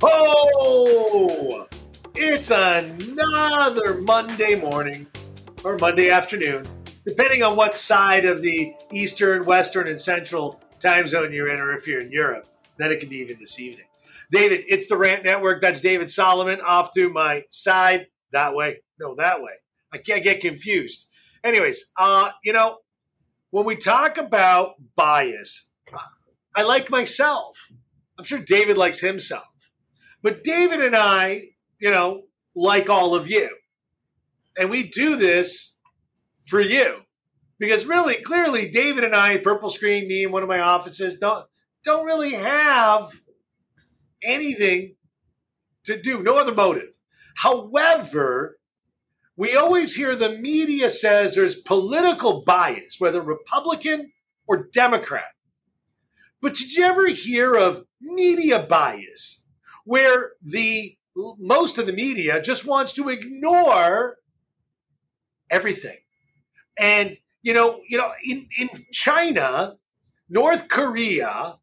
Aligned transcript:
Oh, 0.00 1.66
it's 2.14 2.52
another 2.52 3.94
Monday 4.00 4.54
morning 4.54 5.08
or 5.64 5.76
Monday 5.76 6.08
afternoon, 6.10 6.64
depending 7.04 7.42
on 7.42 7.56
what 7.56 7.74
side 7.74 8.24
of 8.24 8.40
the 8.40 8.74
Eastern, 8.92 9.44
Western, 9.44 9.88
and 9.88 10.00
Central 10.00 10.60
time 10.78 11.08
zone 11.08 11.32
you're 11.32 11.50
in, 11.50 11.58
or 11.58 11.72
if 11.72 11.88
you're 11.88 12.00
in 12.00 12.12
Europe. 12.12 12.46
Then 12.76 12.92
it 12.92 13.00
can 13.00 13.08
be 13.08 13.16
even 13.16 13.40
this 13.40 13.58
evening. 13.58 13.86
David, 14.30 14.66
it's 14.68 14.86
the 14.86 14.96
Rant 14.96 15.24
Network. 15.24 15.60
That's 15.60 15.80
David 15.80 16.10
Solomon 16.10 16.60
off 16.60 16.92
to 16.94 17.10
my 17.10 17.44
side. 17.50 18.06
That 18.30 18.54
way. 18.54 18.82
No, 19.00 19.16
that 19.16 19.42
way. 19.42 19.54
I 19.92 19.98
can't 19.98 20.22
get 20.22 20.40
confused. 20.40 21.08
Anyways, 21.42 21.86
uh, 21.98 22.30
you 22.44 22.52
know, 22.52 22.78
when 23.50 23.64
we 23.64 23.74
talk 23.74 24.16
about 24.16 24.74
bias, 24.94 25.70
I 26.54 26.62
like 26.62 26.88
myself. 26.88 27.66
I'm 28.16 28.24
sure 28.24 28.38
David 28.38 28.76
likes 28.76 29.00
himself. 29.00 29.46
But 30.22 30.44
David 30.44 30.80
and 30.80 30.96
I, 30.96 31.50
you 31.78 31.90
know, 31.90 32.22
like 32.54 32.90
all 32.90 33.14
of 33.14 33.28
you. 33.30 33.56
And 34.58 34.70
we 34.70 34.88
do 34.88 35.16
this 35.16 35.76
for 36.46 36.60
you. 36.60 37.02
Because 37.58 37.86
really, 37.86 38.16
clearly, 38.22 38.70
David 38.70 39.04
and 39.04 39.14
I, 39.14 39.38
Purple 39.38 39.70
Screen, 39.70 40.06
me 40.06 40.24
in 40.24 40.32
one 40.32 40.42
of 40.42 40.48
my 40.48 40.60
offices, 40.60 41.18
don't 41.18 41.46
don't 41.84 42.06
really 42.06 42.32
have 42.32 43.12
anything 44.22 44.96
to 45.84 46.00
do, 46.00 46.22
no 46.22 46.36
other 46.36 46.54
motive. 46.54 46.98
However, 47.36 48.58
we 49.36 49.56
always 49.56 49.94
hear 49.94 50.14
the 50.16 50.36
media 50.36 50.90
says 50.90 51.34
there's 51.34 51.60
political 51.60 52.42
bias, 52.42 52.96
whether 52.98 53.22
Republican 53.22 54.12
or 54.46 54.68
Democrat. 54.72 55.32
But 56.40 56.54
did 56.54 56.74
you 56.74 56.84
ever 56.84 57.08
hear 57.08 57.54
of 57.54 57.84
media 58.00 58.64
bias, 58.68 59.44
where 59.88 60.32
the 60.42 60.94
most 61.38 61.78
of 61.78 61.86
the 61.86 61.94
media 61.94 62.42
just 62.42 62.66
wants 62.66 62.92
to 62.92 63.08
ignore 63.08 64.16
everything? 65.50 65.96
And 66.78 67.16
you 67.40 67.54
know, 67.54 67.80
you 67.88 67.96
know, 67.96 68.12
in, 68.22 68.48
in 68.58 68.68
China, 68.92 69.76
North 70.28 70.68
Korea, 70.68 71.56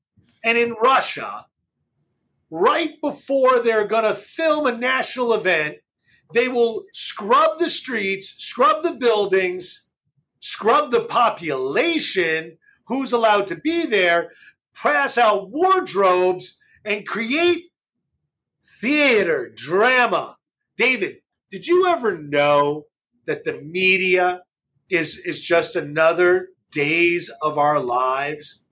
and 0.44 0.58
in 0.58 0.72
Russia, 0.82 1.46
right 2.50 3.00
before 3.00 3.60
they're 3.60 3.88
going 3.88 4.06
to 4.06 4.16
film 4.16 4.66
a 4.66 4.76
national 4.76 5.34
event, 5.34 5.78
they 6.34 6.48
will 6.48 6.86
scrub 6.92 7.60
the 7.60 7.70
streets, 7.70 8.34
scrub 8.40 8.82
the 8.82 8.94
buildings, 8.94 9.90
scrub 10.40 10.90
the 10.90 11.02
population 11.02 12.58
who's 12.88 13.12
allowed 13.12 13.46
to 13.48 13.56
be 13.56 13.86
there, 13.86 14.32
pass 14.76 15.16
out 15.16 15.52
wardrobes, 15.52 16.58
and 16.84 17.06
create 17.06 17.66
theater, 18.82 19.52
drama. 19.56 20.38
David, 20.78 21.18
did 21.50 21.68
you 21.68 21.88
ever 21.88 22.18
know 22.18 22.84
that 23.26 23.44
the 23.44 23.62
media 23.62 24.42
is 24.90 25.18
is 25.18 25.42
just 25.42 25.76
another 25.76 26.50
days 26.72 27.32
of 27.42 27.58
our 27.58 27.80
lives? 27.80 28.66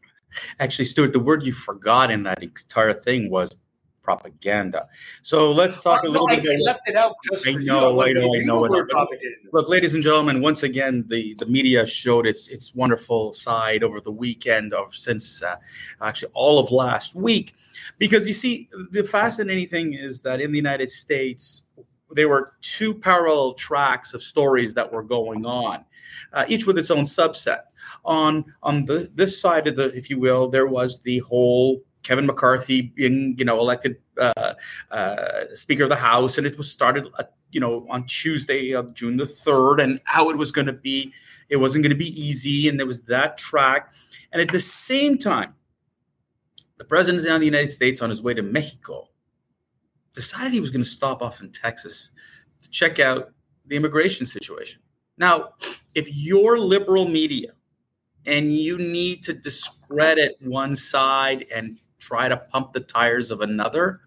Actually, 0.60 0.86
Stuart, 0.86 1.14
the 1.14 1.20
word 1.20 1.44
you 1.44 1.54
forgot 1.54 2.12
in 2.12 2.24
that 2.24 2.42
entire 2.42 2.94
thing 2.94 3.30
was 3.30 3.56
propaganda. 4.04 4.88
So 5.22 5.52
let's 5.52 5.82
talk 5.82 6.04
a 6.04 6.08
little 6.08 6.28
bit. 6.28 6.46
I 6.46 6.58
left 6.62 6.88
it 6.88 6.96
out 6.96 7.16
just 7.32 7.48
I 7.48 7.54
know, 7.54 8.02
I 8.02 8.12
know, 8.12 8.36
I 8.36 8.40
know. 8.40 8.68
Look, 9.52 9.70
ladies 9.70 9.94
and 9.94 10.04
gentlemen, 10.04 10.42
once 10.42 10.62
again, 10.62 11.06
the, 11.08 11.34
the 11.36 11.46
media 11.46 11.86
showed 11.86 12.28
its 12.28 12.48
its 12.50 12.76
wonderful 12.76 13.34
side 13.34 13.84
over 13.84 14.00
the 14.02 14.12
weekend, 14.12 14.74
or 14.74 14.92
since 14.92 15.42
uh, 15.42 15.56
actually 16.02 16.32
all 16.36 16.60
of 16.60 16.70
last 16.70 17.16
week, 17.16 17.56
because 17.98 18.28
you 18.28 18.34
see, 18.34 18.70
the 18.92 19.04
fascinating 19.04 19.68
thing 19.68 19.94
is 19.94 20.22
that 20.22 20.42
in 20.42 20.52
the 20.52 20.58
United 20.58 20.92
States, 20.92 21.64
there 22.12 22.30
were 22.30 22.54
two 22.62 22.94
parallel 22.94 23.54
tracks 23.54 24.14
of 24.14 24.22
stories 24.22 24.74
that 24.76 24.92
were 24.92 25.04
going 25.04 25.46
on. 25.46 25.86
Uh, 26.32 26.46
each 26.48 26.68
with 26.68 26.78
its 26.78 26.92
own 26.92 27.04
subset. 27.06 27.62
On 28.06 28.46
on 28.62 28.86
the 28.86 29.10
this 29.16 29.40
side 29.40 29.68
of 29.68 29.76
the, 29.78 29.86
if 29.96 30.10
you 30.10 30.20
will, 30.20 30.48
there 30.48 30.68
was 30.68 31.00
the 31.00 31.20
whole 31.20 31.82
Kevin 32.04 32.26
McCarthy 32.26 32.82
being, 32.82 33.36
you 33.38 33.46
know, 33.46 33.60
elected 33.60 33.98
uh, 34.20 34.54
uh, 34.92 35.46
Speaker 35.54 35.84
of 35.84 35.90
the 35.90 35.96
House, 35.96 36.38
and 36.38 36.46
it 36.46 36.58
was 36.58 36.70
started, 36.70 37.08
uh, 37.18 37.24
you 37.52 37.60
know, 37.60 37.88
on 37.90 38.06
Tuesday 38.06 38.72
of 38.72 38.94
June 38.94 39.18
the 39.18 39.26
third, 39.26 39.80
and 39.80 40.00
how 40.04 40.30
it 40.30 40.38
was 40.38 40.52
going 40.52 40.68
to 40.68 40.74
be. 40.74 41.14
It 41.50 41.58
wasn't 41.58 41.84
going 41.84 41.92
to 41.92 41.98
be 41.98 42.10
easy, 42.22 42.68
and 42.68 42.80
there 42.80 42.88
was 42.88 43.02
that 43.04 43.38
track. 43.38 43.94
And 44.32 44.42
at 44.42 44.50
the 44.50 44.60
same 44.60 45.18
time, 45.18 45.56
the 46.78 46.86
president 46.86 47.26
of 47.26 47.40
the 47.40 47.46
United 47.46 47.72
States, 47.72 48.02
on 48.02 48.10
his 48.10 48.22
way 48.22 48.34
to 48.34 48.42
Mexico, 48.42 49.10
decided 50.14 50.54
he 50.54 50.60
was 50.60 50.70
going 50.70 50.84
to 50.84 50.90
stop 50.90 51.22
off 51.22 51.42
in 51.42 51.52
Texas 51.52 52.10
to 52.62 52.70
check 52.70 53.00
out 53.00 53.32
the 53.66 53.76
immigration 53.76 54.26
situation. 54.26 54.82
Now, 55.18 55.50
if 55.94 56.08
your 56.14 56.60
liberal 56.60 57.08
media 57.08 57.54
and 58.26 58.54
you 58.54 58.78
need 58.78 59.24
to 59.24 59.34
discredit 59.34 60.36
one 60.40 60.76
side 60.76 61.46
and 61.54 61.78
try 62.04 62.28
to 62.28 62.38
pump 62.38 62.74
the 62.74 62.80
tires 62.80 63.32
of 63.32 63.42
another, 63.42 64.02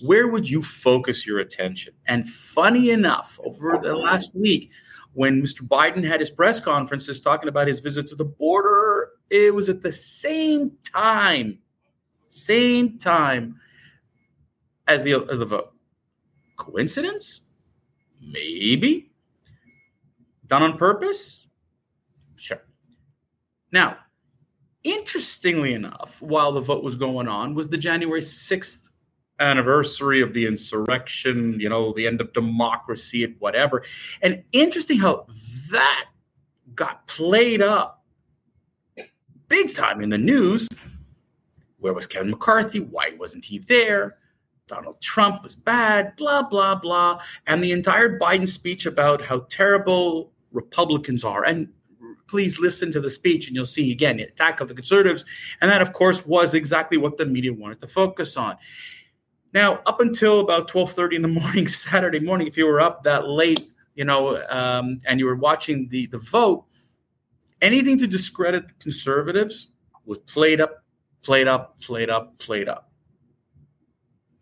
where 0.00 0.28
would 0.28 0.48
you 0.48 0.62
focus 0.62 1.26
your 1.26 1.38
attention? 1.38 1.94
And 2.06 2.28
funny 2.28 2.90
enough, 2.90 3.38
over 3.44 3.78
the 3.82 3.96
last 3.96 4.34
week, 4.34 4.70
when 5.14 5.42
Mr. 5.42 5.66
Biden 5.66 6.04
had 6.04 6.20
his 6.20 6.30
press 6.30 6.60
conferences 6.60 7.20
talking 7.20 7.48
about 7.48 7.68
his 7.68 7.80
visit 7.80 8.06
to 8.08 8.14
the 8.14 8.24
border, 8.24 9.10
it 9.30 9.54
was 9.54 9.68
at 9.68 9.82
the 9.82 9.92
same 9.92 10.72
time, 10.92 11.58
same 12.28 12.98
time 12.98 13.56
as 14.86 15.02
the 15.02 15.26
as 15.30 15.38
the 15.38 15.46
vote. 15.46 15.72
Coincidence? 16.56 17.42
Maybe. 18.20 19.10
Done 20.46 20.62
on 20.62 20.76
purpose? 20.76 21.48
Sure. 22.36 22.62
Now, 23.72 23.96
Interestingly 24.84 25.72
enough, 25.72 26.20
while 26.20 26.52
the 26.52 26.60
vote 26.60 26.82
was 26.82 26.96
going 26.96 27.28
on, 27.28 27.54
was 27.54 27.68
the 27.68 27.78
January 27.78 28.20
6th 28.20 28.88
anniversary 29.38 30.20
of 30.20 30.32
the 30.32 30.46
insurrection, 30.46 31.58
you 31.60 31.68
know, 31.68 31.92
the 31.92 32.06
end 32.06 32.20
of 32.20 32.32
democracy 32.32 33.24
and 33.24 33.36
whatever. 33.38 33.84
And 34.20 34.42
interesting 34.52 34.98
how 34.98 35.26
that 35.70 36.06
got 36.74 37.06
played 37.06 37.62
up 37.62 38.02
big 39.48 39.74
time 39.74 40.00
in 40.00 40.08
the 40.08 40.18
news. 40.18 40.68
Where 41.78 41.92
was 41.92 42.06
Kevin 42.06 42.30
McCarthy? 42.30 42.80
Why 42.80 43.14
wasn't 43.18 43.44
he 43.44 43.58
there? 43.58 44.16
Donald 44.66 45.00
Trump 45.02 45.42
was 45.42 45.54
bad, 45.54 46.16
blah, 46.16 46.42
blah, 46.42 46.74
blah. 46.74 47.20
And 47.46 47.62
the 47.62 47.72
entire 47.72 48.18
Biden 48.18 48.48
speech 48.48 48.86
about 48.86 49.20
how 49.20 49.40
terrible 49.50 50.32
Republicans 50.52 51.24
are. 51.24 51.44
And 51.44 51.68
please 52.32 52.58
listen 52.58 52.90
to 52.90 52.98
the 52.98 53.10
speech 53.10 53.46
and 53.46 53.54
you'll 53.54 53.66
see 53.66 53.92
again 53.92 54.16
the 54.16 54.22
attack 54.22 54.62
of 54.62 54.66
the 54.66 54.72
conservatives. 54.72 55.26
And 55.60 55.70
that, 55.70 55.82
of 55.82 55.92
course, 55.92 56.24
was 56.24 56.54
exactly 56.54 56.96
what 56.96 57.18
the 57.18 57.26
media 57.26 57.52
wanted 57.52 57.78
to 57.80 57.86
focus 57.86 58.38
on. 58.38 58.56
Now, 59.52 59.82
up 59.84 60.00
until 60.00 60.40
about 60.40 60.66
12:30 60.66 61.16
in 61.16 61.20
the 61.20 61.28
morning, 61.40 61.68
Saturday 61.68 62.20
morning, 62.20 62.46
if 62.46 62.56
you 62.56 62.66
were 62.66 62.80
up 62.80 63.04
that 63.04 63.28
late, 63.28 63.70
you 63.94 64.06
know, 64.06 64.42
um, 64.48 64.98
and 65.06 65.20
you 65.20 65.26
were 65.26 65.36
watching 65.36 65.90
the 65.90 66.06
the 66.06 66.16
vote, 66.16 66.64
anything 67.60 67.98
to 67.98 68.06
discredit 68.06 68.66
the 68.66 68.74
conservatives 68.80 69.68
was 70.06 70.16
played 70.16 70.58
up, 70.58 70.82
played 71.22 71.48
up, 71.48 71.78
played 71.82 72.08
up, 72.08 72.38
played 72.38 72.66
up. 72.66 72.90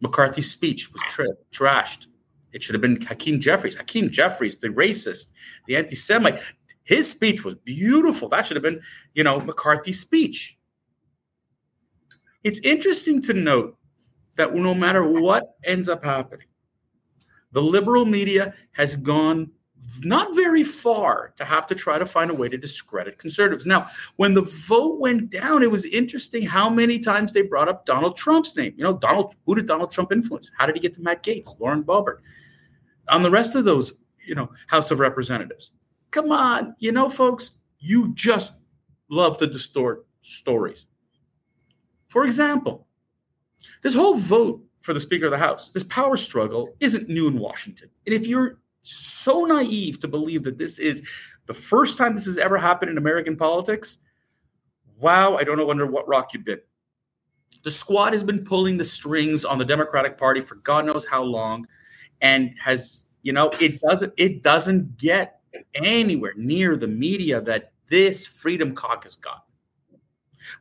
McCarthy's 0.01 0.49
speech 0.49 0.93
was 0.93 1.03
tri- 1.09 1.27
trashed. 1.51 2.07
It 2.53 2.63
should 2.63 2.77
have 2.77 2.83
been 2.83 3.01
Hakeem 3.01 3.41
Jeffries. 3.41 3.75
Hakeem 3.75 4.11
Jeffries, 4.11 4.59
the 4.59 4.69
racist, 4.69 5.33
the 5.67 5.75
anti 5.75 5.97
Semite. 5.97 6.41
His 6.85 7.11
speech 7.11 7.45
was 7.45 7.55
beautiful. 7.55 8.29
That 8.29 8.47
should 8.47 8.57
have 8.57 8.63
been, 8.63 8.81
you 9.15 9.25
know, 9.25 9.41
McCarthy's 9.41 10.01
speech. 10.01 10.59
It's 12.43 12.61
interesting 12.61 13.21
to 13.23 13.35
note 13.35 13.77
that 14.37 14.55
no 14.55 14.75
matter 14.75 15.07
what 15.07 15.57
ends 15.65 15.89
up 15.89 16.03
happening, 16.03 16.47
the 17.53 17.63
liberal 17.63 18.07
media 18.07 18.55
has 18.73 18.97
gone 18.97 19.51
not 20.03 20.35
very 20.35 20.63
far 20.63 21.33
to 21.37 21.45
have 21.45 21.67
to 21.67 21.75
try 21.75 21.99
to 21.99 22.07
find 22.07 22.31
a 22.31 22.35
way 22.35 22.49
to 22.49 22.57
discredit 22.57 23.19
conservatives. 23.19 23.67
Now, 23.67 23.89
when 24.17 24.35
the 24.35 24.43
vote 24.43 25.01
went 25.01 25.31
down, 25.31 25.63
it 25.63 25.71
was 25.71 25.85
interesting 25.87 26.47
how 26.47 26.71
many 26.71 26.99
times 26.99 27.33
they 27.33 27.43
brought 27.43 27.69
up 27.69 27.87
Donald 27.87 28.17
Trump's 28.17 28.57
name. 28.57 28.75
You 28.77 28.85
know, 28.85 28.97
Donald, 28.97 29.35
who 29.47 29.55
did 29.55 29.67
Donald 29.67 29.91
Trump 29.91 30.13
influence? 30.13 30.51
How 30.57 30.67
did 30.67 30.77
he 30.77 30.81
get 30.81 30.95
to 30.95 31.03
Matt 31.03 31.25
Gaetz, 31.25 31.59
Lauren 31.59 31.83
Boebert? 31.83 32.19
On 33.09 33.23
the 33.23 33.31
rest 33.31 33.57
of 33.57 33.65
those, 33.65 33.93
you 34.25 34.35
know, 34.35 34.51
House 34.69 34.91
of 34.91 35.01
Representatives. 35.01 35.71
Come 36.11 36.33
on, 36.33 36.75
you 36.79 36.93
know, 36.93 37.09
folks, 37.09 37.53
you 37.79 38.13
just 38.15 38.55
love 39.09 39.39
to 39.39 39.47
distort 39.47 40.07
stories. 40.23 40.87
For 42.09 42.25
example, 42.25 42.87
this 43.83 43.95
whole 43.95 44.17
vote 44.17 44.63
for 44.81 44.93
the 44.95 45.01
Speaker 45.01 45.27
of 45.27 45.31
the 45.31 45.39
House, 45.39 45.73
this 45.73 45.85
power 45.85 46.17
struggle 46.17 46.75
isn't 46.81 47.09
new 47.09 47.29
in 47.29 47.39
Washington. 47.39 47.91
And 48.07 48.15
if 48.15 48.27
you're 48.27 48.59
so 48.83 49.45
naive 49.45 50.01
to 50.01 50.09
believe 50.09 50.43
that 50.45 50.59
this 50.59 50.79
is 50.79 51.07
the 51.47 51.55
first 51.55 51.99
time 51.99 52.15
this 52.15 52.27
has 52.27 52.39
ever 52.39 52.59
happened 52.59 52.91
in 52.91 52.99
American 52.99 53.37
politics, 53.37 53.99
wow, 54.99 55.37
I 55.37 55.45
don't 55.45 55.59
know 55.59 55.71
under 55.71 55.87
what 55.87 56.09
rock 56.09 56.33
you've 56.33 56.45
been. 56.45 56.61
The 57.63 57.71
squad 57.71 58.13
has 58.13 58.25
been 58.25 58.45
pulling 58.45 58.79
the 58.79 58.85
strings 58.85 59.45
on 59.45 59.59
the 59.59 59.65
Democratic 59.65 60.17
Party 60.17 60.41
for 60.41 60.55
God 60.57 60.87
knows 60.87 61.07
how 61.07 61.23
long, 61.23 61.67
and 62.23 62.55
has 62.63 63.05
you 63.23 63.33
know 63.35 63.51
it 63.61 63.81
doesn't 63.83 64.15
it 64.17 64.43
doesn't 64.43 64.97
get 64.97 65.40
anywhere 65.75 66.35
near 66.37 66.77
the 66.77 66.89
media 66.89 67.41
that 67.41 67.73
this 67.89 68.27
Freedom 68.27 68.75
Caucus 68.75 69.17
got. 69.17 69.45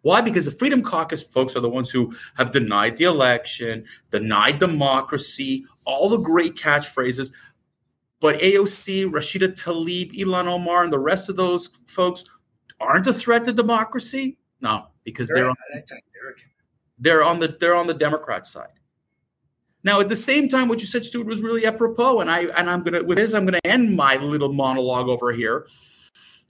Why? 0.01 0.21
Because 0.21 0.45
the 0.45 0.51
Freedom 0.51 0.81
Caucus 0.81 1.21
folks 1.21 1.55
are 1.55 1.61
the 1.61 1.69
ones 1.69 1.89
who 1.89 2.13
have 2.35 2.51
denied 2.51 2.97
the 2.97 3.05
election, 3.05 3.85
denied 4.11 4.59
democracy, 4.59 5.65
all 5.85 6.09
the 6.09 6.17
great 6.17 6.55
catchphrases. 6.55 7.31
But 8.19 8.35
AOC, 8.39 9.09
Rashida 9.09 9.53
Tlaib, 9.53 10.11
Ilhan 10.11 10.47
Omar, 10.47 10.83
and 10.83 10.91
the 10.91 10.99
rest 10.99 11.29
of 11.29 11.37
those 11.37 11.67
folks 11.85 12.25
aren't 12.79 13.07
a 13.07 13.13
threat 13.13 13.45
to 13.45 13.53
democracy. 13.53 14.37
No, 14.61 14.87
because 15.05 15.29
they're 15.29 15.49
on, 15.49 15.55
they're 16.97 17.23
on 17.23 17.39
the 17.39 17.55
they're 17.59 17.75
on 17.75 17.87
the 17.87 17.93
Democrat 17.93 18.45
side. 18.45 18.78
Now, 19.83 20.01
at 20.01 20.09
the 20.09 20.15
same 20.15 20.49
time, 20.49 20.67
what 20.67 20.81
you 20.81 20.87
said, 20.87 21.05
Stuart, 21.05 21.27
was 21.27 21.41
really 21.41 21.65
apropos, 21.65 22.19
and 22.19 22.29
I 22.29 22.45
and 22.57 22.69
I'm 22.69 22.83
gonna 22.83 23.03
with 23.03 23.17
this, 23.17 23.33
I'm 23.33 23.45
gonna 23.45 23.59
end 23.63 23.95
my 23.95 24.17
little 24.17 24.51
monologue 24.51 25.07
over 25.07 25.31
here. 25.31 25.67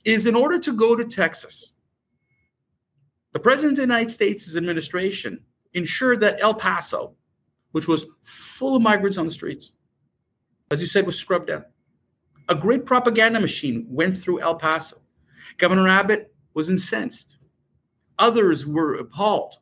Is 0.04 0.26
in 0.26 0.36
order 0.36 0.58
to 0.60 0.74
go 0.74 0.96
to 0.96 1.06
Texas, 1.06 1.74
the 3.34 3.40
president 3.40 3.74
of 3.74 3.78
the 3.78 3.84
United 3.84 4.10
States' 4.10 4.56
administration 4.56 5.44
ensured 5.74 6.22
that 6.22 6.40
El 6.40 6.56
Paso, 6.56 7.14
which 7.72 7.88
was 7.88 8.06
full 8.24 8.78
of 8.78 8.81
migrants 8.81 9.18
on 9.18 9.26
the 9.26 9.31
streets, 9.31 9.74
as 10.72 10.81
you 10.81 10.88
said, 10.88 11.06
was 11.06 11.20
scrubbed 11.20 11.50
out. 11.50 11.66
A 12.48 12.56
great 12.56 12.86
propaganda 12.86 13.40
machine 13.40 13.86
went 13.90 14.18
through 14.18 14.42
El 14.42 14.56
Paso. 14.56 14.98
Governor 15.58 15.88
Abbott 15.88 16.34
was 16.56 16.72
incensed. 16.72 17.38
Others 18.18 18.66
were 18.66 18.96
appalled 18.96 19.60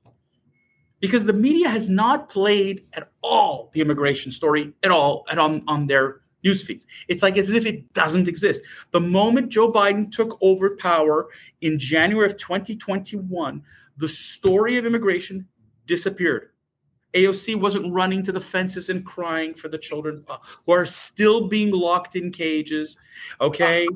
because 1.00 1.26
the 1.26 1.34
media 1.34 1.70
has 1.70 1.88
not 1.88 2.30
played 2.30 2.86
at 2.94 3.12
all 3.22 3.70
the 3.74 3.82
immigration 3.82 4.32
story 4.32 4.74
at 4.84 4.92
all 4.92 5.26
on, 5.32 5.64
on 5.68 5.88
their 5.88 6.22
news 6.44 6.66
feeds. 6.66 6.86
It's 7.08 7.24
like 7.24 7.38
as 7.38 7.52
if 7.52 7.66
it 7.66 7.94
doesn't 7.94 8.28
exist. 8.28 8.62
The 8.92 9.02
moment 9.02 9.50
Joe 9.50 9.72
Biden 9.72 10.12
took 10.12 10.38
over 10.42 10.76
power 10.76 11.28
in 11.62 11.80
January 11.80 12.26
of 12.26 12.38
2021, 12.38 13.62
the 13.98 14.10
story 14.10 14.78
of 14.78 14.86
immigration 14.86 15.48
disappeared. 15.86 16.50
AOC 17.14 17.56
wasn't 17.56 17.92
running 17.92 18.22
to 18.24 18.32
the 18.32 18.40
fences 18.40 18.90
and 18.90 19.06
crying 19.06 19.54
for 19.54 19.70
the 19.70 19.78
children 19.78 20.24
uh, 20.28 20.38
who 20.66 20.74
are 20.74 20.86
still 20.86 21.48
being 21.48 21.72
locked 21.72 22.16
in 22.16 22.32
cages. 22.32 22.98
Okay. 23.42 23.88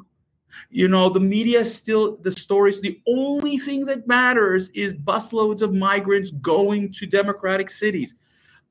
You 0.69 0.87
know, 0.87 1.09
the 1.09 1.19
media 1.19 1.65
still, 1.65 2.17
the 2.17 2.31
stories, 2.31 2.81
the 2.81 2.99
only 3.07 3.57
thing 3.57 3.85
that 3.85 4.07
matters 4.07 4.69
is 4.69 4.93
busloads 4.93 5.61
of 5.61 5.73
migrants 5.73 6.31
going 6.31 6.91
to 6.93 7.05
democratic 7.05 7.69
cities. 7.69 8.15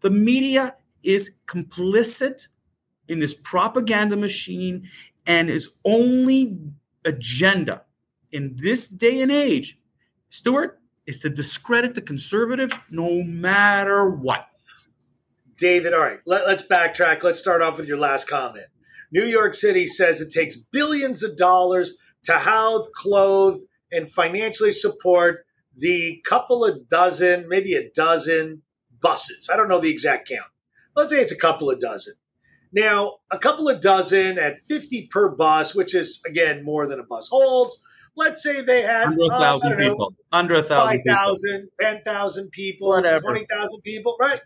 The 0.00 0.10
media 0.10 0.74
is 1.02 1.32
complicit 1.46 2.48
in 3.08 3.18
this 3.18 3.34
propaganda 3.34 4.16
machine 4.16 4.88
and 5.26 5.48
his 5.48 5.70
only 5.84 6.58
agenda 7.04 7.82
in 8.32 8.56
this 8.56 8.88
day 8.88 9.20
and 9.20 9.30
age, 9.30 9.78
Stuart, 10.28 10.80
is 11.06 11.18
to 11.20 11.30
discredit 11.30 11.94
the 11.94 12.02
conservatives 12.02 12.78
no 12.90 13.22
matter 13.22 14.08
what. 14.08 14.46
David, 15.56 15.92
all 15.92 16.00
right, 16.00 16.20
let, 16.24 16.44
us 16.44 16.66
backtrack. 16.66 17.22
Let's 17.22 17.38
start 17.38 17.60
off 17.60 17.76
with 17.76 17.86
your 17.86 17.98
last 17.98 18.28
comment. 18.28 18.66
New 19.12 19.24
York 19.24 19.54
City 19.54 19.86
says 19.86 20.20
it 20.20 20.32
takes 20.32 20.56
billions 20.56 21.22
of 21.22 21.36
dollars 21.36 21.98
to 22.24 22.32
house, 22.32 22.88
clothe, 22.94 23.58
and 23.90 24.10
financially 24.10 24.72
support 24.72 25.44
the 25.76 26.22
couple 26.24 26.64
of 26.64 26.88
dozen, 26.88 27.48
maybe 27.48 27.74
a 27.74 27.90
dozen 27.90 28.62
buses. 29.00 29.48
I 29.52 29.56
don't 29.56 29.68
know 29.68 29.80
the 29.80 29.90
exact 29.90 30.28
count. 30.28 30.50
Let's 30.94 31.12
say 31.12 31.20
it's 31.20 31.32
a 31.32 31.38
couple 31.38 31.70
of 31.70 31.80
dozen. 31.80 32.14
Now, 32.72 33.16
a 33.30 33.38
couple 33.38 33.68
of 33.68 33.80
dozen 33.80 34.38
at 34.38 34.58
50 34.58 35.08
per 35.10 35.28
bus, 35.28 35.74
which 35.74 35.94
is, 35.94 36.20
again, 36.26 36.64
more 36.64 36.86
than 36.86 37.00
a 37.00 37.04
bus 37.04 37.28
holds. 37.28 37.82
Let's 38.16 38.42
say 38.42 38.60
they 38.60 38.82
had 38.82 39.06
under 39.06 39.22
a 39.22 39.34
uh, 39.34 39.38
thousand 39.38 39.72
uh, 39.72 39.76
people, 39.76 40.10
know, 40.10 40.38
under 40.38 40.54
a 40.54 40.62
thousand, 40.62 41.02
5,000, 41.06 41.68
10,000 41.80 42.50
people, 42.50 43.00
20,000 43.00 43.80
people, 43.82 44.16
right? 44.20 44.40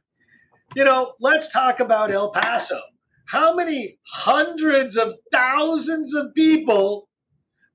You 0.74 0.84
know, 0.84 1.14
let's 1.20 1.52
talk 1.52 1.80
about 1.80 2.10
El 2.10 2.30
Paso. 2.30 2.80
How 3.26 3.54
many 3.54 3.98
hundreds 4.06 4.96
of 4.96 5.14
thousands 5.32 6.14
of 6.14 6.34
people 6.34 7.08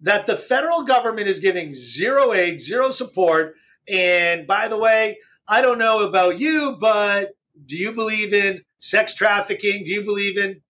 that 0.02 0.26
the 0.26 0.36
federal 0.36 0.84
government 0.84 1.28
is 1.28 1.40
giving 1.40 1.74
zero 1.74 2.34
aid, 2.34 2.62
zero 2.62 2.92
support? 2.92 3.56
And 3.88 4.46
by 4.46 4.68
the 4.68 4.78
way, 4.78 5.18
I 5.48 5.62
don't 5.62 5.80
know 5.80 6.08
about 6.08 6.40
you, 6.40 6.78
but 6.80 7.32
do 7.66 7.76
you 7.76 7.92
believe 7.92 8.34
in 8.34 8.62
sex 8.78 9.16
trafficking? 9.16 9.84
Do 9.84 9.92
you 9.92 10.04
believe 10.04 10.38
in 10.38 10.62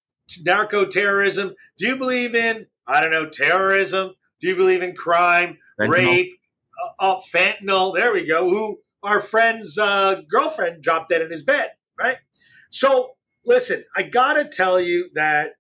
narco 0.44 0.86
terrorism? 0.86 1.54
Do 1.78 1.88
you 1.88 1.98
believe 1.98 2.34
in, 2.34 2.68
I 2.88 3.02
don't 3.02 3.12
know, 3.12 3.30
terrorism? 3.30 4.14
Do 4.40 4.48
you 4.48 4.56
believe 4.56 4.82
in 4.82 4.96
crime, 4.96 5.58
fentanyl. 5.80 5.92
rape, 5.92 6.40
uh, 6.82 7.18
uh, 7.18 7.20
fentanyl? 7.34 7.94
There 7.94 8.14
we 8.14 8.26
go. 8.26 8.50
Who 8.50 8.80
our 9.04 9.20
friend's 9.22 9.78
uh, 9.78 10.22
girlfriend 10.30 10.82
dropped 10.82 11.10
dead 11.10 11.22
in 11.22 11.32
his 11.32 11.44
bed, 11.44 11.72
right? 11.98 12.18
So 12.70 13.12
listen, 13.50 13.84
I 13.98 14.04
gotta 14.04 14.46
tell 14.46 14.80
you 14.80 15.10
that 15.16 15.56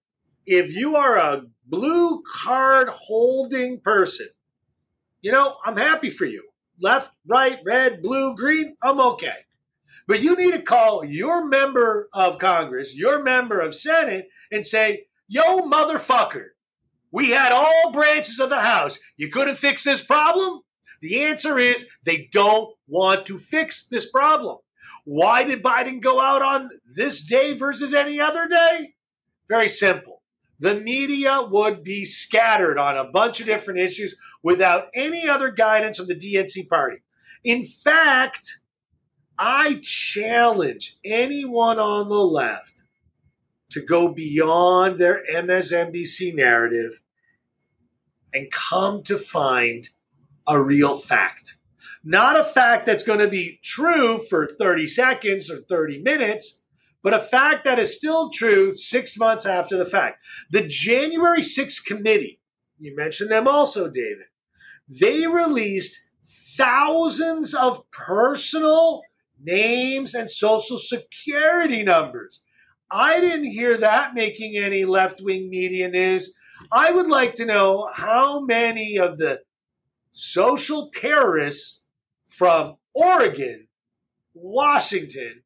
if 0.45 0.71
you 0.71 0.95
are 0.95 1.17
a 1.17 1.41
blue 1.65 2.21
card 2.21 2.87
holding 2.87 3.81
person, 3.81 4.27
you 5.21 5.31
know, 5.31 5.57
I'm 5.65 5.75
happy 5.75 6.11
for 6.11 6.25
you. 6.25 6.47
Left, 6.79 7.11
right, 7.27 7.57
red, 7.65 8.01
blue, 8.01 8.35
green, 8.35 8.77
I'm 8.81 9.01
okay. 9.01 9.45
But 10.07 10.21
you 10.21 10.35
need 10.37 10.51
to 10.53 10.61
call 10.61 11.03
your 11.03 11.45
member 11.45 12.09
of 12.13 12.37
Congress, 12.37 12.95
your 12.95 13.21
member 13.23 13.59
of 13.59 13.75
Senate, 13.75 14.29
and 14.51 14.65
say, 14.65 15.07
yo, 15.27 15.61
motherfucker, 15.61 16.49
we 17.11 17.31
had 17.31 17.51
all 17.51 17.91
branches 17.91 18.39
of 18.39 18.49
the 18.49 18.61
House. 18.61 18.99
You 19.17 19.29
couldn't 19.29 19.55
fix 19.55 19.83
this 19.83 20.05
problem? 20.05 20.61
The 21.01 21.23
answer 21.23 21.57
is 21.57 21.91
they 22.03 22.29
don't 22.31 22.73
want 22.87 23.25
to 23.25 23.39
fix 23.39 23.87
this 23.87 24.09
problem. 24.09 24.59
Why 25.05 25.43
did 25.43 25.63
Biden 25.63 26.01
go 26.01 26.19
out 26.19 26.41
on 26.41 26.69
this 26.85 27.23
day 27.23 27.53
versus 27.53 27.93
any 27.93 28.19
other 28.19 28.47
day? 28.47 28.95
Very 29.47 29.69
simple. 29.69 30.21
The 30.59 30.75
media 30.75 31.41
would 31.41 31.83
be 31.83 32.03
scattered 32.05 32.77
on 32.77 32.97
a 32.97 33.09
bunch 33.09 33.39
of 33.39 33.45
different 33.45 33.79
issues 33.79 34.15
without 34.43 34.87
any 34.93 35.27
other 35.27 35.51
guidance 35.51 35.97
from 35.97 36.07
the 36.07 36.15
DNC 36.15 36.67
party. 36.67 36.97
In 37.43 37.63
fact, 37.63 38.59
I 39.37 39.79
challenge 39.81 40.97
anyone 41.05 41.79
on 41.79 42.09
the 42.09 42.15
left 42.15 42.83
to 43.69 43.81
go 43.81 44.09
beyond 44.09 44.97
their 44.97 45.23
MSNBC 45.31 46.35
narrative 46.35 47.01
and 48.33 48.51
come 48.51 49.01
to 49.03 49.17
find 49.17 49.89
a 50.47 50.61
real 50.61 50.97
fact. 50.97 51.55
Not 52.03 52.39
a 52.39 52.43
fact 52.43 52.85
that's 52.85 53.03
going 53.03 53.19
to 53.19 53.27
be 53.27 53.59
true 53.63 54.19
for 54.29 54.47
30 54.47 54.87
seconds 54.87 55.49
or 55.51 55.57
30 55.57 56.01
minutes, 56.01 56.63
but 57.03 57.13
a 57.13 57.19
fact 57.19 57.65
that 57.65 57.79
is 57.79 57.95
still 57.95 58.29
true 58.29 58.73
six 58.73 59.17
months 59.17 59.45
after 59.45 59.77
the 59.77 59.85
fact. 59.85 60.23
The 60.49 60.65
January 60.65 61.41
6th 61.41 61.85
committee, 61.85 62.39
you 62.77 62.95
mentioned 62.95 63.31
them 63.31 63.47
also, 63.47 63.89
David, 63.89 64.25
they 64.87 65.27
released 65.27 66.09
thousands 66.57 67.53
of 67.53 67.89
personal 67.91 69.01
names 69.41 70.13
and 70.13 70.29
social 70.29 70.77
security 70.77 71.83
numbers. 71.83 72.43
I 72.91 73.19
didn't 73.19 73.51
hear 73.51 73.77
that 73.77 74.13
making 74.13 74.57
any 74.57 74.83
left 74.83 75.21
wing 75.21 75.49
media 75.49 75.89
news. 75.89 76.33
I 76.71 76.91
would 76.91 77.07
like 77.07 77.35
to 77.35 77.45
know 77.45 77.89
how 77.93 78.41
many 78.41 78.97
of 78.97 79.17
the 79.17 79.41
social 80.11 80.89
terrorists 80.93 81.83
from 82.29 82.77
Oregon, 82.93 83.67
Washington, 84.33 85.43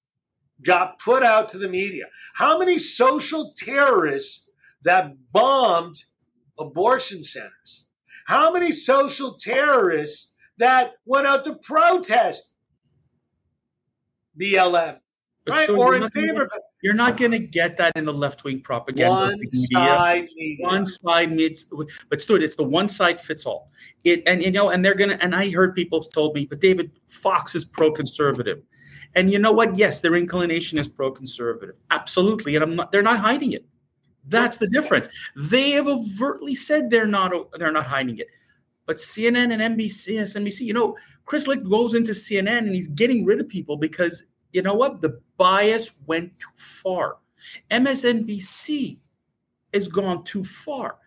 got 0.62 1.00
put 1.00 1.24
out 1.24 1.50
to 1.50 1.58
the 1.58 1.68
media. 1.68 2.06
How 2.36 2.58
many 2.58 2.78
social 2.78 3.54
terrorists 3.58 4.50
that 4.84 5.16
bombed 5.32 5.96
abortion 6.60 7.24
centers? 7.24 7.88
How 8.26 8.52
many 8.52 8.72
social 8.72 9.34
terrorists 9.34 10.36
that 10.58 10.92
went 11.06 11.28
out 11.28 11.44
to 11.46 11.56
protest 11.56 12.54
BLM, 14.40 15.00
right? 15.48 15.70
or 15.70 15.96
in 15.96 16.10
favor 16.10 16.44
of 16.44 16.52
it. 16.54 16.62
You're 16.84 16.94
not 16.94 17.16
going 17.16 17.32
to 17.32 17.40
get 17.40 17.78
that 17.78 17.94
in 17.96 18.04
the 18.04 18.14
left 18.14 18.44
wing 18.44 18.60
propaganda. 18.60 19.10
One 19.10 19.50
side 19.50 20.28
media. 20.36 20.68
One 20.68 20.86
side 20.86 21.32
meets, 21.32 21.66
but 22.10 22.20
Stuart, 22.20 22.44
it's 22.44 22.56
the 22.58 22.66
one 22.66 22.90
side 22.90 23.22
fits 23.22 23.46
all. 23.46 23.72
It 24.04 24.22
and 24.28 24.44
you 24.44 24.52
know, 24.52 24.70
and 24.70 24.84
they're 24.84 24.94
gonna. 24.94 25.18
And 25.22 25.34
I 25.34 25.50
heard 25.50 25.76
people 25.76 26.02
told 26.02 26.36
me, 26.36 26.46
but 26.46 26.60
David 26.60 26.92
Fox 27.08 27.56
is 27.56 27.64
pro 27.64 27.90
conservative, 27.90 28.62
and 29.16 29.32
you 29.32 29.40
know 29.40 29.54
what? 29.54 29.78
Yes, 29.78 30.02
their 30.02 30.16
inclination 30.16 30.78
is 30.78 30.90
pro 30.90 31.10
conservative, 31.10 31.78
absolutely, 31.90 32.56
and 32.56 32.64
I'm 32.64 32.76
not. 32.76 32.92
They're 32.92 33.02
not 33.02 33.20
hiding 33.20 33.54
it. 33.54 33.66
That's 34.28 34.58
the 34.58 34.68
difference. 34.68 35.08
They 35.38 35.72
have 35.72 35.88
overtly 35.88 36.54
said 36.54 36.90
they're 36.90 37.08
not. 37.08 37.32
They're 37.58 37.72
not 37.72 37.86
hiding 37.86 38.18
it. 38.18 38.28
But 38.86 38.98
CNN 38.98 39.58
and 39.58 39.78
NBC, 39.78 40.16
SNBC, 40.20 40.62
you 40.62 40.74
know, 40.74 40.98
Chris 41.24 41.48
Licht 41.48 41.64
goes 41.64 41.94
into 41.94 42.12
CNN 42.12 42.58
and 42.58 42.76
he's 42.76 42.90
getting 42.90 43.24
rid 43.24 43.40
of 43.40 43.48
people 43.48 43.78
because 43.78 44.26
you 44.54 44.62
know 44.62 44.76
what? 44.76 45.02
The 45.02 45.20
bias 45.38 45.92
went 46.06 46.40
too 46.40 46.56
far. 46.56 47.18
MSNBC 47.70 48.98
has 49.74 49.88
gone 49.88 50.24
too 50.24 50.44
far. 50.44 50.98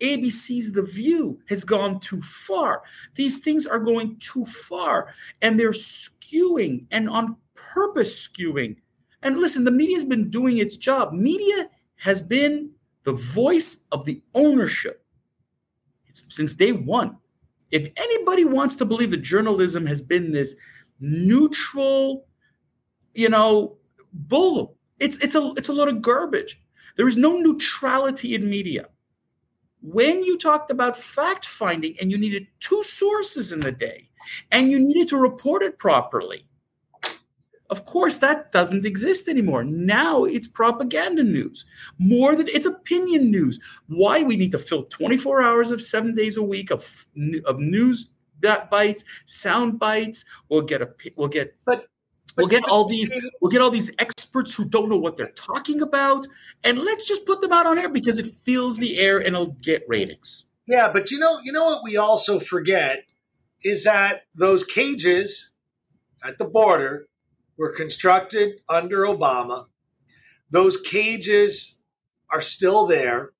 ABC's 0.00 0.72
The 0.72 0.82
View 0.82 1.40
has 1.48 1.64
gone 1.64 2.00
too 2.00 2.20
far. 2.20 2.82
These 3.14 3.38
things 3.38 3.66
are 3.66 3.78
going 3.78 4.16
too 4.18 4.44
far 4.44 5.14
and 5.40 5.58
they're 5.58 5.70
skewing 5.70 6.86
and 6.90 7.08
on 7.08 7.36
purpose 7.54 8.28
skewing. 8.28 8.76
And 9.22 9.38
listen, 9.38 9.64
the 9.64 9.70
media 9.70 9.96
has 9.96 10.04
been 10.04 10.30
doing 10.30 10.58
its 10.58 10.76
job. 10.76 11.12
Media 11.12 11.70
has 11.96 12.20
been 12.20 12.70
the 13.04 13.12
voice 13.12 13.78
of 13.92 14.04
the 14.04 14.20
ownership 14.34 15.02
it's 16.12 16.22
since 16.28 16.54
day 16.54 16.72
one. 16.72 17.16
If 17.70 17.88
anybody 17.96 18.44
wants 18.44 18.76
to 18.76 18.84
believe 18.84 19.10
that 19.12 19.22
journalism 19.22 19.86
has 19.86 20.02
been 20.02 20.30
this 20.30 20.54
neutral, 21.00 22.26
you 23.14 23.28
know, 23.28 23.76
bull, 24.12 24.76
it's 24.98 25.16
it's 25.18 25.34
a 25.34 25.52
it's 25.56 25.68
a 25.68 25.72
lot 25.72 25.88
of 25.88 26.02
garbage. 26.02 26.60
There 26.96 27.08
is 27.08 27.16
no 27.16 27.36
neutrality 27.36 28.34
in 28.34 28.48
media. 28.48 28.88
When 29.80 30.22
you 30.22 30.38
talked 30.38 30.70
about 30.70 30.96
fact 30.96 31.44
finding 31.44 31.96
and 32.00 32.10
you 32.10 32.18
needed 32.18 32.46
two 32.60 32.82
sources 32.82 33.52
in 33.52 33.60
the 33.60 33.72
day 33.72 34.08
and 34.50 34.70
you 34.70 34.78
needed 34.78 35.08
to 35.08 35.16
report 35.16 35.62
it 35.62 35.78
properly, 35.78 36.46
of 37.68 37.84
course, 37.86 38.18
that 38.18 38.52
doesn't 38.52 38.84
exist 38.84 39.28
anymore. 39.28 39.64
Now 39.64 40.24
it's 40.24 40.46
propaganda 40.46 41.22
news 41.22 41.64
more 41.98 42.36
than 42.36 42.46
it's 42.48 42.66
opinion 42.66 43.30
news. 43.30 43.58
Why 43.88 44.22
we 44.22 44.36
need 44.36 44.52
to 44.52 44.58
fill 44.58 44.84
24 44.84 45.42
hours 45.42 45.70
of 45.70 45.80
seven 45.80 46.14
days 46.14 46.36
a 46.36 46.42
week 46.42 46.70
of, 46.70 47.06
of 47.46 47.58
news 47.58 48.08
that 48.42 48.70
bites, 48.70 49.04
sound 49.24 49.78
bites. 49.78 50.24
We'll 50.48 50.62
get 50.62 50.82
a 50.82 50.90
we'll 51.16 51.28
get 51.28 51.56
but 51.64 51.88
We'll 52.36 52.46
get 52.46 52.68
all 52.68 52.86
these 52.86 53.12
we'll 53.40 53.50
get 53.50 53.60
all 53.60 53.70
these 53.70 53.90
experts 53.98 54.54
who 54.54 54.64
don't 54.64 54.88
know 54.88 54.96
what 54.96 55.16
they're 55.16 55.32
talking 55.32 55.80
about 55.80 56.26
and 56.64 56.78
let's 56.78 57.06
just 57.06 57.26
put 57.26 57.40
them 57.40 57.52
out 57.52 57.66
on 57.66 57.78
air 57.78 57.88
because 57.88 58.18
it 58.18 58.26
fills 58.26 58.78
the 58.78 58.98
air 58.98 59.18
and 59.18 59.28
it'll 59.28 59.56
get 59.62 59.84
ratings. 59.88 60.46
Yeah, 60.66 60.90
but 60.92 61.10
you 61.10 61.18
know, 61.18 61.40
you 61.42 61.52
know 61.52 61.64
what 61.64 61.82
we 61.82 61.96
also 61.96 62.38
forget 62.38 63.04
is 63.62 63.84
that 63.84 64.22
those 64.34 64.64
cages 64.64 65.52
at 66.24 66.38
the 66.38 66.44
border 66.44 67.08
were 67.56 67.70
constructed 67.70 68.60
under 68.68 68.98
Obama. 68.98 69.66
Those 70.50 70.80
cages 70.80 71.78
are 72.30 72.40
still 72.40 72.86
there 72.86 73.32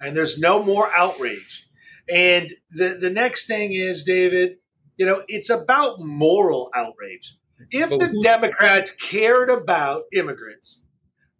and 0.00 0.16
there's 0.16 0.38
no 0.38 0.62
more 0.62 0.90
outrage. 0.96 1.68
And 2.12 2.52
the 2.70 2.98
the 3.00 3.10
next 3.10 3.46
thing 3.46 3.72
is 3.72 4.02
David, 4.02 4.56
you 4.96 5.06
know, 5.06 5.22
it's 5.28 5.50
about 5.50 6.00
moral 6.00 6.70
outrage 6.74 7.36
if 7.70 7.90
the 7.90 8.18
Democrats 8.22 8.94
cared 8.94 9.50
about 9.50 10.04
immigrants, 10.12 10.82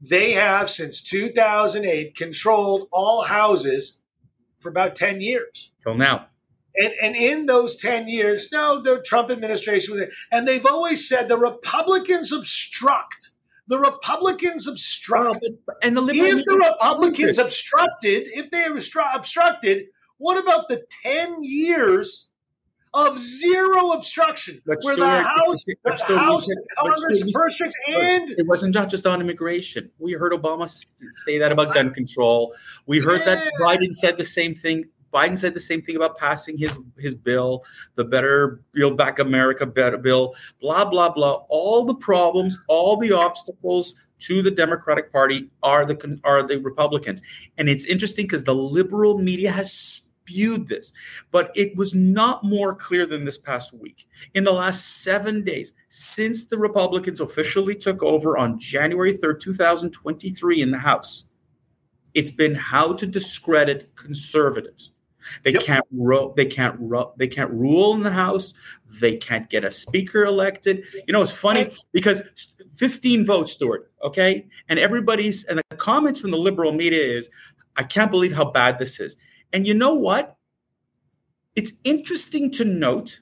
they 0.01 0.33
have 0.33 0.69
since 0.69 1.03
2008 1.03 2.17
controlled 2.17 2.89
all 2.93 3.25
houses 3.25 4.01
for 4.59 4.69
about 4.69 4.95
10 4.95 5.21
years. 5.21 5.73
Till 5.83 5.95
now. 5.95 6.27
And, 6.77 6.93
and 7.03 7.15
in 7.15 7.47
those 7.47 7.77
10 7.77 8.09
years, 8.09 8.49
no, 8.51 8.81
the 8.81 9.03
Trump 9.05 9.31
administration 9.31 9.93
was 9.93 10.01
there. 10.01 10.11
And 10.31 10.49
they've 10.49 10.65
always 10.65 11.07
said 11.07 11.29
the 11.29 11.37
Republicans 11.37 12.33
obstruct. 12.33 13.31
The 13.69 13.79
Republicans 13.79 14.67
obstruct. 14.67 15.45
And 15.83 15.97
the 15.97 16.03
if 16.03 16.45
the 16.45 16.57
Republicans 16.57 17.39
obstructed, 17.39 18.29
if 18.35 18.51
they 18.51 18.65
obstructed, 18.65 19.87
what 20.17 20.39
about 20.39 20.69
the 20.69 20.85
10 21.03 21.45
years 21.45 22.31
of 22.95 23.19
zero 23.19 23.93
obstruction, 23.93 24.61
but 24.67 24.79
where 24.83 24.97
the 24.97 25.07
House, 25.07 25.65
the 25.65 26.19
House, 26.19 26.49
Congress, 26.79 27.31
first 27.33 27.61
and 27.61 28.31
it 28.31 28.47
wasn't 28.47 28.75
not 28.75 28.91
just 28.91 29.07
on 29.07 29.21
immigration. 29.21 29.91
We 29.99 30.13
heard 30.13 30.33
Obama 30.33 30.69
say 31.25 31.39
that 31.39 31.53
about 31.53 31.73
gun 31.73 31.93
control. 31.93 32.55
We 32.87 33.01
heard 33.01 33.21
yeah. 33.21 33.37
that 33.37 33.53
Biden 33.61 33.95
said 33.95 34.19
the 34.19 34.25
same 34.25 34.55
thing. 34.55 34.85
Biden 35.13 35.37
said 35.37 35.55
the 35.55 35.61
same 35.61 35.83
thing 35.83 35.97
about 35.97 36.19
passing 36.19 36.59
his 36.59 36.81
his 36.99 37.15
bill, 37.15 37.65
the 37.95 38.05
Better 38.05 38.61
Build 38.73 38.97
Back 38.97 39.19
America 39.19 39.67
better 39.67 39.99
bill, 39.99 40.35
blah 40.61 40.85
blah 40.85 41.11
blah. 41.11 41.45
All 41.49 41.85
the 41.85 41.95
problems, 41.95 42.59
all 42.69 42.97
the 42.97 43.13
obstacles 43.13 43.95
to 44.21 44.43
the 44.43 44.51
Democratic 44.51 45.11
Party 45.11 45.51
are 45.63 45.85
the 45.85 46.21
are 46.25 46.43
the 46.43 46.59
Republicans, 46.61 47.23
and 47.57 47.69
it's 47.69 47.87
interesting 47.87 48.27
because 48.27 48.45
the 48.45 48.55
liberal 48.55 49.19
media 49.19 49.51
has 49.51 50.02
spewed 50.23 50.69
this, 50.69 50.93
but 51.31 51.51
it 51.55 51.77
was 51.77 51.95
not 51.95 52.45
more 52.45 52.75
clear 52.75 53.07
than 53.07 53.25
this 53.25 53.39
past 53.39 53.73
week. 53.73 54.07
In 54.35 54.45
the 54.45 54.53
last 54.53 55.03
seven 55.03 55.45
days, 55.45 55.73
since 55.89 56.47
the 56.47 56.59
Republicans 56.59 57.21
officially 57.21 57.75
took 57.75 58.03
over 58.03 58.39
on 58.39 58.59
January 58.59 59.13
3rd, 59.13 59.41
2023, 59.41 60.63
in 60.63 60.71
the 60.71 60.79
House, 60.79 61.25
it's 62.15 62.31
been 62.31 62.55
how 62.55 62.93
to 62.95 63.07
discredit 63.07 63.95
conservatives. 63.97 64.93
They 65.45 65.53
yep. 65.53 65.63
can't 65.63 65.87
ru- 65.93 66.35
they 66.37 66.47
can't 66.47 66.75
ru- 66.81 67.13
they 67.17 67.29
can't 67.29 67.51
rule 67.53 67.95
in 67.95 68.03
the 68.03 68.11
House. 68.11 68.55
They 69.01 69.17
can't 69.17 69.49
get 69.49 69.65
a 69.65 69.71
speaker 69.71 70.25
elected. 70.25 70.85
You 71.07 71.13
know, 71.13 71.23
it's 71.23 71.33
funny 71.33 71.71
because 71.93 72.23
15 72.75 73.25
votes, 73.25 73.53
Stuart. 73.53 73.93
Okay, 74.03 74.49
and 74.69 74.81
everybody's 74.81 75.45
and 75.45 75.63
the 75.71 75.77
comments 75.77 76.19
from 76.19 76.33
the 76.33 76.37
liberal 76.37 76.73
media 76.73 77.05
is, 77.05 77.31
I 77.77 77.85
can't 77.85 78.11
believe 78.11 78.35
how 78.35 78.51
bad 78.51 78.81
this 78.81 78.99
is. 78.99 79.17
And 79.53 79.67
you 79.67 79.75
know 79.75 79.95
what? 79.95 80.37
It's 81.55 81.73
interesting 81.85 82.51
to 82.53 82.65
note 82.65 83.21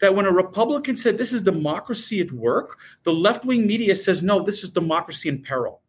that 0.00 0.14
when 0.14 0.26
a 0.26 0.32
Republican 0.32 0.96
said 0.96 1.18
this 1.18 1.32
is 1.32 1.42
democracy 1.42 2.20
at 2.20 2.32
work, 2.32 2.78
the 3.04 3.12
left 3.12 3.44
wing 3.44 3.66
media 3.66 3.94
says 3.94 4.22
no, 4.22 4.40
this 4.40 4.64
is 4.64 4.70
democracy 4.70 5.28
in 5.28 5.42
peril. 5.42 5.80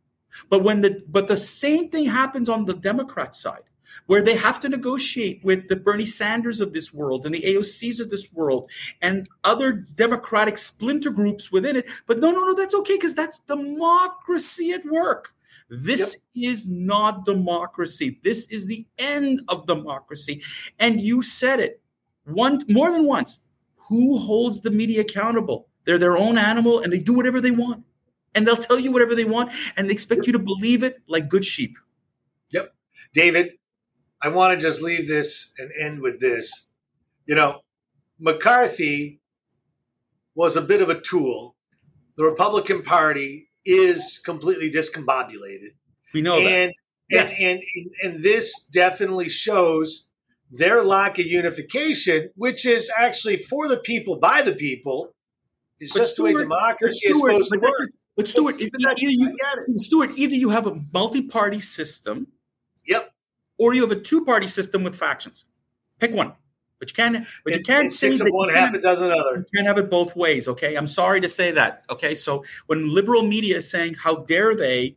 But 0.50 0.64
when 0.64 0.82
the 0.82 1.04
but 1.08 1.28
the 1.28 1.38
same 1.38 1.90
thing 1.90 2.06
happens 2.06 2.50
on 2.50 2.66
the 2.66 2.76
Democrat 2.76 3.36
side, 3.36 3.69
where 4.08 4.22
they 4.22 4.36
have 4.36 4.60
to 4.62 4.70
negotiate 4.70 5.44
with 5.44 5.68
the 5.68 5.76
Bernie 5.76 6.06
Sanders 6.06 6.62
of 6.62 6.74
this 6.74 6.94
world 6.94 7.26
and 7.26 7.34
the 7.34 7.42
AOCs 7.42 8.00
of 8.00 8.10
this 8.10 8.32
world 8.34 8.70
and 9.02 9.28
other 9.44 9.74
Democratic 9.74 10.58
splinter 10.58 11.12
groups 11.12 11.52
within 11.52 11.76
it. 11.76 11.90
But 12.06 12.20
no, 12.20 12.32
no, 12.32 12.44
no, 12.44 12.54
that's 12.54 12.76
okay 12.76 12.96
because 12.96 13.16
that's 13.16 13.40
democracy 13.40 14.72
at 14.72 14.86
work. 14.86 15.34
This 15.70 16.18
yep. 16.34 16.52
is 16.52 16.70
not 16.70 17.26
democracy. 17.26 18.20
This 18.24 18.48
is 18.48 18.66
the 18.66 18.86
end 18.98 19.42
of 19.48 19.68
democracy. 19.68 20.42
And 20.80 21.00
you 21.02 21.22
said 21.22 21.60
it 21.60 21.82
one 22.26 22.60
more 22.68 22.92
than 22.92 23.06
once. 23.06 23.40
Who 23.90 24.18
holds 24.18 24.62
the 24.62 24.72
media 24.72 25.02
accountable? 25.02 25.68
They're 25.86 25.98
their 25.98 26.18
own 26.18 26.38
animal 26.38 26.80
and 26.80 26.92
they 26.92 27.00
do 27.00 27.14
whatever 27.14 27.40
they 27.40 27.52
want. 27.52 27.84
And 28.36 28.48
they'll 28.48 28.58
tell 28.58 28.80
you 28.80 28.92
whatever 28.92 29.16
they 29.16 29.26
want 29.26 29.52
and 29.76 29.88
they 29.88 29.94
expect 29.94 30.20
yep. 30.20 30.28
you 30.28 30.34
to 30.34 30.40
believe 30.40 30.84
it 30.84 31.02
like 31.08 31.30
good 31.30 31.46
sheep. 31.46 31.78
Yep. 32.52 32.74
David, 33.14 33.54
I 34.22 34.30
want 34.30 34.60
to 34.60 34.66
just 34.66 34.82
leave 34.82 35.08
this 35.08 35.54
and 35.58 35.72
end 35.80 36.02
with 36.02 36.20
this. 36.20 36.70
You 37.26 37.36
know, 37.36 37.62
McCarthy 38.20 39.22
was 40.36 40.56
a 40.56 40.62
bit 40.62 40.82
of 40.82 40.90
a 40.90 41.00
tool. 41.00 41.56
The 42.18 42.24
Republican 42.26 42.82
Party 42.82 43.50
is 43.66 44.20
completely 44.24 44.70
discombobulated. 44.70 45.74
We 46.14 46.22
know 46.22 46.40
and, 46.40 46.72
that. 46.72 46.76
Yes. 47.10 47.40
And, 47.42 47.62
and, 47.76 47.92
and 48.04 48.24
this 48.24 48.66
definitely 48.66 49.30
shows 49.30 50.10
their 50.52 50.84
lack 50.84 51.20
of 51.20 51.26
unification, 51.26 52.30
which 52.36 52.66
is 52.66 52.92
actually 52.98 53.38
for 53.38 53.68
the 53.68 53.78
people, 53.78 54.18
by 54.18 54.42
the 54.42 54.54
people, 54.54 55.14
is 55.80 55.92
just 55.92 56.16
Stuart, 56.16 56.30
the 56.30 56.36
way 56.36 56.42
democracy 56.42 57.14
Stuart, 57.14 57.32
is 57.32 57.48
supposed 57.48 57.52
to 57.52 57.60
work. 57.60 57.92
But 58.18 58.28
Stuart, 58.28 58.56
either, 58.60 58.94
you, 58.98 59.38
Stuart, 59.76 60.12
either 60.18 60.36
you 60.36 60.50
have 60.50 60.68
a 60.68 60.82
multi-party 60.94 61.60
system, 61.60 62.28
or 63.60 63.74
you 63.74 63.82
have 63.82 63.92
a 63.92 64.00
two-party 64.00 64.48
system 64.48 64.84
with 64.84 64.96
factions. 64.96 65.46
Pick 66.00 66.14
one. 66.14 66.34
But 66.80 66.90
you 66.90 66.96
can't. 66.96 67.28
But 67.44 67.56
you 67.56 67.64
can't 67.64 67.92
say 67.92 68.12
six 68.12 68.22
of 68.22 68.28
one, 68.32 68.50
half 68.50 68.74
a 68.74 68.80
dozen 68.80 69.12
other. 69.12 69.38
You 69.40 69.46
can't 69.54 69.68
have 69.68 69.78
it 69.78 69.90
both 69.90 70.16
ways. 70.16 70.48
Okay, 70.48 70.76
I'm 70.76 70.88
sorry 70.88 71.20
to 71.20 71.28
say 71.28 71.52
that. 71.52 71.84
Okay, 71.90 72.16
so 72.16 72.44
when 72.68 72.94
liberal 72.94 73.22
media 73.22 73.58
is 73.58 73.70
saying, 73.70 73.96
"How 73.96 74.16
dare 74.16 74.56
they?" 74.56 74.96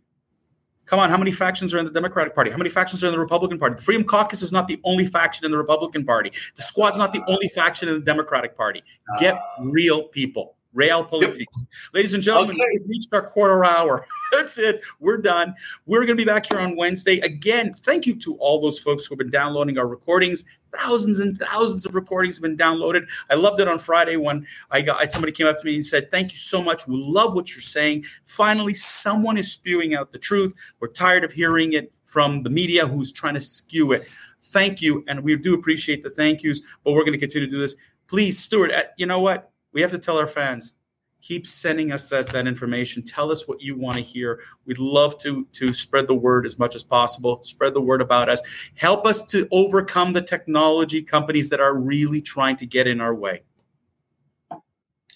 Come 0.85 0.99
on, 0.99 1.11
how 1.11 1.17
many 1.17 1.33
factions 1.33 1.73
are 1.75 1.79
in 1.79 1.85
the 1.85 1.91
Democratic 1.91 2.35
Party? 2.35 2.51
How 2.51 2.57
many 2.57 2.71
factions 2.71 3.03
are 3.03 3.07
in 3.07 3.13
the 3.13 3.19
Republican 3.19 3.59
Party? 3.59 3.77
The 3.77 3.83
Freedom 3.83 4.05
Caucus 4.05 4.43
is 4.43 4.53
not 4.53 4.67
the 4.67 4.81
only 4.85 5.07
faction 5.07 5.45
in 5.45 5.53
the 5.53 5.57
Republican 5.57 6.05
Party. 6.05 6.33
The 6.55 6.63
Squad's 6.63 6.99
not 6.99 7.13
the 7.13 7.23
only 7.29 7.49
faction 7.49 7.89
in 7.89 7.95
the 7.95 8.01
Democratic 8.01 8.57
Party. 8.57 8.83
Get 9.21 9.35
ah. 9.35 9.63
real 9.63 10.05
people. 10.05 10.57
Realpolitik. 10.75 11.39
Yep. 11.39 11.67
Ladies 11.93 12.15
and 12.15 12.23
gentlemen, 12.23 12.57
okay. 12.57 12.65
we've 12.73 12.89
reached 12.89 13.13
our 13.13 13.23
quarter 13.23 13.65
hour. 13.65 14.07
That's 14.33 14.59
it. 14.59 14.83
We're 15.01 15.19
done. 15.19 15.55
We're 15.87 16.01
going 16.07 16.17
to 16.17 16.25
be 16.25 16.25
back 16.25 16.47
here 16.51 16.59
on 16.59 16.77
Wednesday. 16.77 17.19
Again, 17.21 17.75
thank 17.75 18.07
you 18.07 18.19
to 18.21 18.37
all 18.37 18.61
those 18.61 18.79
folks 18.79 19.05
who 19.05 19.15
have 19.15 19.19
been 19.19 19.31
downloading 19.31 19.77
our 19.79 19.87
recordings. 19.87 20.45
Thousands 20.75 21.19
and 21.19 21.39
thousands 21.39 21.85
of 21.85 21.95
recordings 21.95 22.37
have 22.37 22.43
been 22.43 22.57
downloaded. 22.57 23.07
I 23.29 23.35
loved 23.35 23.61
it 23.61 23.69
on 23.69 23.79
Friday 23.79 24.17
when 24.17 24.47
I 24.71 24.81
got 24.81 25.11
somebody 25.11 25.33
came 25.33 25.47
up 25.47 25.59
to 25.59 25.67
me 25.67 25.75
and 25.75 25.85
said, 25.85 26.11
Thank 26.11 26.33
you 26.33 26.39
so 26.39 26.63
much. 26.63 26.87
We 26.87 26.97
love 26.97 27.35
what 27.35 27.51
you're 27.51 27.61
saying. 27.61 28.05
Finally, 28.25 28.75
someone 28.75 29.37
is 29.37 29.53
spewing 29.53 29.95
out 29.95 30.13
the 30.13 30.19
truth. 30.19 30.55
We're 30.81 30.89
tired 30.89 31.25
of 31.25 31.33
hearing 31.33 31.75
it 31.75 31.93
from 32.07 32.43
the 32.43 32.51
media 32.51 32.87
who's 32.87 33.13
trying 33.13 33.35
to 33.35 33.41
skew 33.43 33.93
it. 33.93 34.09
Thank 34.41 34.81
you. 34.81 35.05
And 35.09 35.21
we 35.23 35.37
do 35.37 35.55
appreciate 35.55 36.03
the 36.03 36.11
thank 36.11 36.43
yous, 36.43 36.61
but 36.85 36.93
we're 36.93 37.05
going 37.05 37.13
to 37.13 37.19
continue 37.19 37.47
to 37.47 37.53
do 37.53 37.59
this. 37.59 37.77
Please, 38.09 38.39
Stuart, 38.39 38.71
uh, 38.73 38.83
you 38.97 39.07
know 39.07 39.21
what? 39.21 39.52
We 39.73 39.81
have 39.81 39.91
to 39.93 39.99
tell 39.99 40.19
our 40.19 40.27
fans 40.27 40.75
keep 41.23 41.47
sending 41.47 41.93
us 41.93 42.07
that, 42.09 42.27
that 42.27 42.47
information. 42.47 43.03
Tell 43.03 43.33
us 43.33 43.49
what 43.49 43.63
you 43.63 43.79
want 43.79 43.97
to 43.97 44.03
hear. 44.03 44.41
We'd 44.67 44.79
love 44.79 45.17
to 45.19 45.47
to 45.53 45.73
spread 45.73 46.09
the 46.09 46.15
word 46.15 46.45
as 46.45 46.59
much 46.59 46.75
as 46.75 46.85
possible. 46.85 47.43
Spread 47.45 47.75
the 47.75 47.81
word 47.81 48.03
about 48.03 48.29
us. 48.29 48.43
Help 48.75 49.07
us 49.07 49.25
to 49.27 49.49
overcome 49.51 50.13
the 50.13 50.21
technology 50.21 51.03
companies 51.03 51.49
that 51.51 51.61
are 51.61 51.75
really 51.75 52.21
trying 52.21 52.57
to 52.57 52.67
get 52.67 52.87
in 52.87 53.01
our 53.01 53.15
way. 53.15 53.43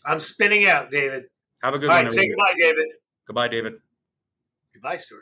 I'm 0.04 0.20
spinning 0.20 0.66
out 0.66 0.90
david. 0.90 1.24
Have 1.62 1.74
a 1.74 1.78
good 1.78 1.90
All 1.90 1.96
one 1.96 2.04
right, 2.04 2.12
say 2.12 2.28
goodbye 2.28 2.54
david. 2.56 2.86
Goodbye 3.26 3.48
david. 3.48 3.74
Goodbye 4.72 4.96
stuart 4.98 5.14